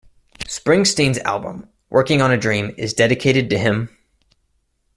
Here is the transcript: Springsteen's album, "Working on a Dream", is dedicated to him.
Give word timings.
Springsteen's 0.47 1.19
album, 1.19 1.69
"Working 1.91 2.23
on 2.23 2.31
a 2.31 2.37
Dream", 2.39 2.73
is 2.75 2.95
dedicated 2.95 3.51
to 3.51 3.59
him. 3.59 3.95